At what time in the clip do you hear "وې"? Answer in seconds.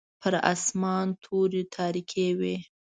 2.39-2.55